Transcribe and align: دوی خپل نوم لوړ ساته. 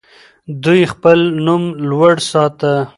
دوی 0.63 0.81
خپل 0.93 1.19
نوم 1.45 1.63
لوړ 1.89 2.13
ساته. 2.31 2.73